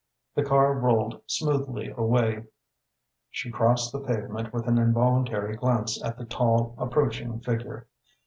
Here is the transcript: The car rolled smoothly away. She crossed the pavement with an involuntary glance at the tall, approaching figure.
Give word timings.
The 0.33 0.41
car 0.43 0.73
rolled 0.73 1.21
smoothly 1.27 1.93
away. 1.95 2.45
She 3.29 3.51
crossed 3.51 3.91
the 3.91 3.99
pavement 3.99 4.51
with 4.51 4.67
an 4.67 4.79
involuntary 4.79 5.55
glance 5.55 6.03
at 6.03 6.17
the 6.17 6.25
tall, 6.25 6.73
approaching 6.79 7.39
figure. 7.41 7.85